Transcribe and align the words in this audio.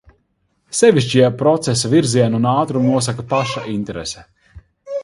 Sevišķi, 0.77 1.19
ja 1.21 1.29
procesa 1.41 1.91
virzienu 1.93 2.41
un 2.43 2.49
ātrumu 2.55 2.97
nosaka 2.97 3.31
paša 3.37 3.65
interese. 3.79 4.29